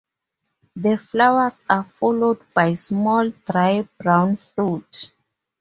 The 0.75 0.97
flowers 0.97 1.61
are 1.69 1.83
followed 1.83 2.39
by 2.55 2.73
small, 2.73 3.29
dry, 3.45 3.87
brown 3.99 4.37
fruit. 4.37 5.11